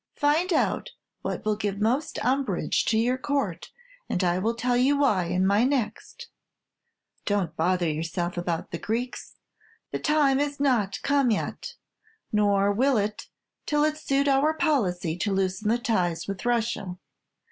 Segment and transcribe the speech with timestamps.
[0.15, 0.89] Find out
[1.21, 3.69] what will give most umbrage to your Court,
[4.09, 6.29] and I will tell you why in my next.
[7.27, 9.35] "Don't bother yourself about the Greeks.
[9.91, 11.75] The time is not come yet,
[12.31, 13.27] nor will it
[13.67, 16.97] till it suit our policy to loosen the ties with Russia.